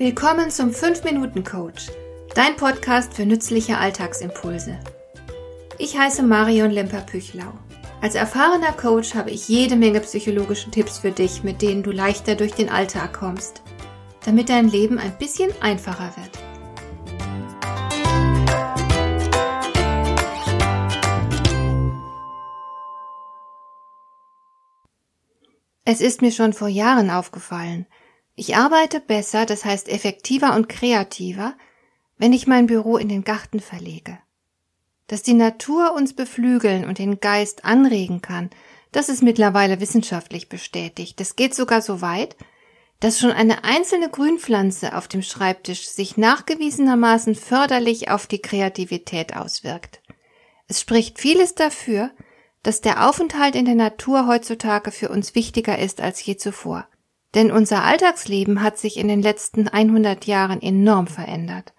[0.00, 1.88] Willkommen zum 5-Minuten-Coach,
[2.34, 4.80] dein Podcast für nützliche Alltagsimpulse.
[5.76, 7.52] Ich heiße Marion Lemper-Püchlau.
[8.00, 12.34] Als erfahrener Coach habe ich jede Menge psychologische Tipps für dich, mit denen du leichter
[12.34, 13.60] durch den Alltag kommst,
[14.24, 16.30] damit dein Leben ein bisschen einfacher wird.
[25.84, 27.84] Es ist mir schon vor Jahren aufgefallen.
[28.40, 31.52] Ich arbeite besser, das heißt effektiver und kreativer,
[32.16, 34.18] wenn ich mein Büro in den Garten verlege.
[35.08, 38.48] Dass die Natur uns beflügeln und den Geist anregen kann,
[38.92, 41.20] das ist mittlerweile wissenschaftlich bestätigt.
[41.20, 42.34] Es geht sogar so weit,
[42.98, 50.00] dass schon eine einzelne Grünpflanze auf dem Schreibtisch sich nachgewiesenermaßen förderlich auf die Kreativität auswirkt.
[50.66, 52.10] Es spricht vieles dafür,
[52.62, 56.86] dass der Aufenthalt in der Natur heutzutage für uns wichtiger ist als je zuvor.
[57.34, 61.72] Denn unser Alltagsleben hat sich in den letzten 100 Jahren enorm verändert.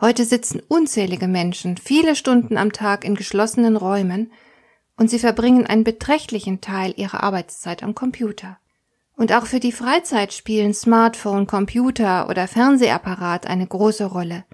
[0.00, 4.32] Heute sitzen unzählige Menschen viele Stunden am Tag in geschlossenen Räumen
[4.96, 8.58] und sie verbringen einen beträchtlichen Teil ihrer Arbeitszeit am Computer.
[9.16, 14.44] Und auch für die Freizeit spielen Smartphone, Computer oder Fernsehapparat eine große Rolle.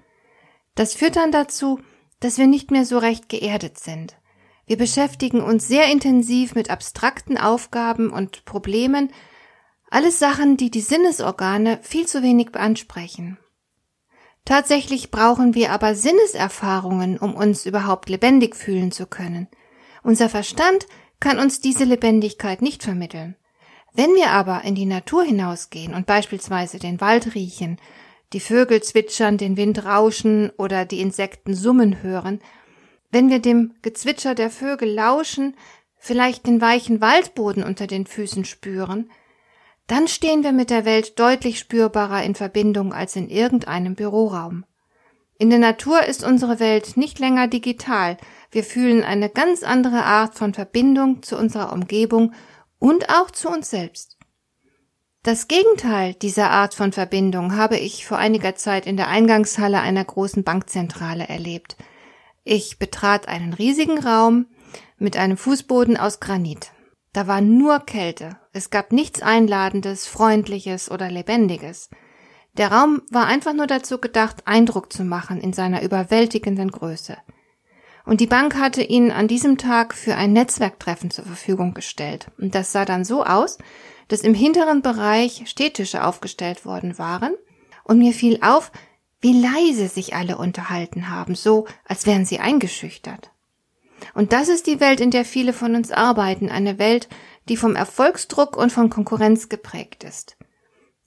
[0.73, 1.79] Das führt dann dazu,
[2.19, 4.15] dass wir nicht mehr so recht geerdet sind.
[4.65, 9.11] Wir beschäftigen uns sehr intensiv mit abstrakten Aufgaben und Problemen,
[9.95, 13.37] alles Sachen, die die Sinnesorgane viel zu wenig beansprechen.
[14.43, 19.47] Tatsächlich brauchen wir aber Sinneserfahrungen, um uns überhaupt lebendig fühlen zu können.
[20.03, 20.85] Unser Verstand
[21.21, 23.37] kann uns diese Lebendigkeit nicht vermitteln.
[23.93, 27.79] Wenn wir aber in die Natur hinausgehen und beispielsweise den Wald riechen,
[28.33, 32.41] die Vögel zwitschern, den Wind rauschen oder die Insekten summen hören,
[33.11, 35.55] wenn wir dem Gezwitscher der Vögel lauschen,
[35.97, 39.09] vielleicht den weichen Waldboden unter den Füßen spüren,
[39.87, 44.65] dann stehen wir mit der Welt deutlich spürbarer in Verbindung als in irgendeinem Büroraum.
[45.37, 48.17] In der Natur ist unsere Welt nicht länger digital,
[48.51, 52.33] wir fühlen eine ganz andere Art von Verbindung zu unserer Umgebung
[52.79, 54.17] und auch zu uns selbst.
[55.23, 60.05] Das Gegenteil dieser Art von Verbindung habe ich vor einiger Zeit in der Eingangshalle einer
[60.05, 61.75] großen Bankzentrale erlebt–
[62.47, 64.45] ich betrat einen riesigen Raum
[64.99, 66.71] mit einem Fußboden aus Granit.
[67.11, 68.37] Da war nur Kälte.
[68.55, 71.89] Es gab nichts Einladendes, Freundliches oder Lebendiges.
[72.55, 77.17] Der Raum war einfach nur dazu gedacht, Eindruck zu machen in seiner überwältigenden Größe.
[78.05, 82.31] Und die Bank hatte ihn an diesem Tag für ein Netzwerktreffen zur Verfügung gestellt.
[82.37, 83.57] Und das sah dann so aus,
[84.07, 87.33] dass im hinteren Bereich Stehtische aufgestellt worden waren.
[87.83, 88.71] Und mir fiel auf,
[89.19, 93.31] wie leise sich alle unterhalten haben, so als wären sie eingeschüchtert.
[94.13, 97.09] Und das ist die Welt, in der viele von uns arbeiten, eine Welt,
[97.49, 100.37] die vom Erfolgsdruck und von Konkurrenz geprägt ist.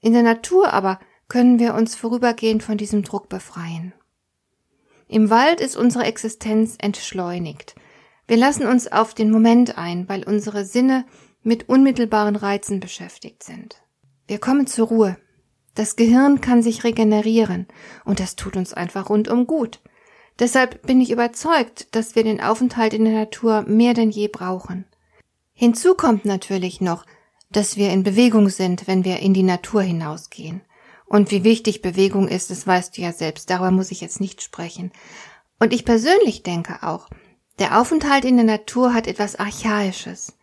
[0.01, 3.93] In der Natur aber können wir uns vorübergehend von diesem Druck befreien.
[5.09, 7.75] Im Wald ist unsere Existenz entschleunigt.
[8.27, 11.07] Wir lassen uns auf den Moment ein, weil unsere Sinne
[11.43, 13.83] mit unmittelbaren Reizen beschäftigt sind.
[14.27, 15.17] Wir kommen zur Ruhe.
[15.75, 17.67] Das Gehirn kann sich regenerieren
[18.05, 19.81] und das tut uns einfach rundum gut.
[20.39, 24.85] Deshalb bin ich überzeugt, dass wir den Aufenthalt in der Natur mehr denn je brauchen.
[25.53, 27.05] Hinzu kommt natürlich noch,
[27.51, 30.61] dass wir in Bewegung sind, wenn wir in die Natur hinausgehen.
[31.07, 34.43] Und wie wichtig Bewegung ist, das weißt du ja selbst, darüber muss ich jetzt nicht
[34.43, 34.93] sprechen.
[35.59, 37.09] Und ich persönlich denke auch,
[37.59, 40.39] der Aufenthalt in der Natur hat etwas Archaisches.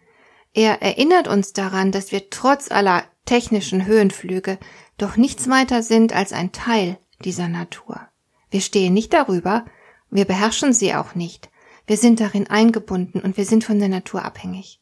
[0.53, 4.57] Er erinnert uns daran, dass wir trotz aller technischen Höhenflüge
[4.97, 8.01] doch nichts weiter sind als ein Teil dieser Natur.
[8.49, 9.65] Wir stehen nicht darüber,
[10.15, 11.49] wir beherrschen sie auch nicht,
[11.87, 14.79] wir sind darin eingebunden und wir sind von der Natur abhängig.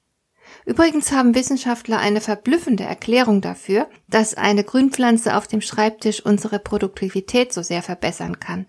[0.66, 7.52] Übrigens haben Wissenschaftler eine verblüffende Erklärung dafür, dass eine Grünpflanze auf dem Schreibtisch unsere Produktivität
[7.52, 8.68] so sehr verbessern kann.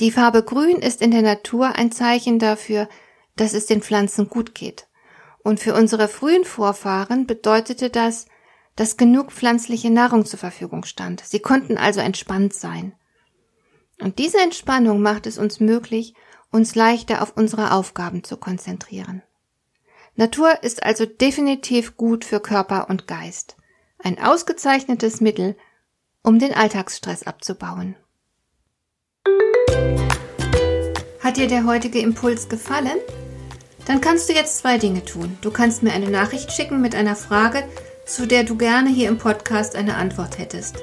[0.00, 2.88] Die Farbe Grün ist in der Natur ein Zeichen dafür,
[3.36, 4.86] dass es den Pflanzen gut geht.
[5.42, 8.26] Und für unsere frühen Vorfahren bedeutete das,
[8.76, 11.22] dass genug pflanzliche Nahrung zur Verfügung stand.
[11.24, 12.94] Sie konnten also entspannt sein.
[14.00, 16.14] Und diese Entspannung macht es uns möglich,
[16.50, 19.22] uns leichter auf unsere Aufgaben zu konzentrieren.
[20.14, 23.56] Natur ist also definitiv gut für Körper und Geist.
[23.98, 25.56] Ein ausgezeichnetes Mittel,
[26.22, 27.96] um den Alltagsstress abzubauen.
[31.20, 32.98] Hat dir der heutige Impuls gefallen?
[33.86, 35.38] Dann kannst du jetzt zwei Dinge tun.
[35.40, 37.64] Du kannst mir eine Nachricht schicken mit einer Frage,
[38.06, 40.82] zu der du gerne hier im Podcast eine Antwort hättest.